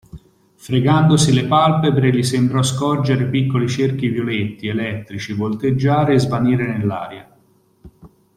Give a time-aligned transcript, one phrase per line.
[0.55, 7.29] Fregandosi le palpebre gli sembrò scorgere piccoli cerchi violetti, elettrici, volteggiare e svanire nell'aria.